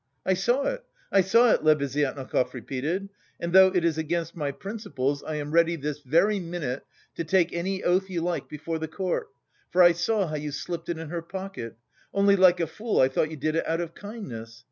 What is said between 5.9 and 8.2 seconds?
very minute to take any oath